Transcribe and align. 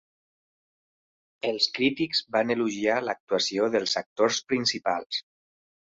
Els 1.51 1.67
crítics 1.77 2.23
van 2.37 2.55
elogiar 2.55 2.99
l'actuació 3.09 3.71
dels 3.79 3.97
actors 4.05 4.45
principals. 4.53 5.27